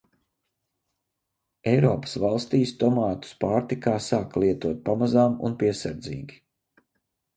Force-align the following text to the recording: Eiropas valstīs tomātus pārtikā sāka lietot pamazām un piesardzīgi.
Eiropas 1.71 2.15
valstīs 2.23 2.73
tomātus 2.85 3.35
pārtikā 3.45 3.95
sāka 4.09 4.43
lietot 4.45 4.83
pamazām 4.89 5.41
un 5.49 5.59
piesardzīgi. 5.65 6.41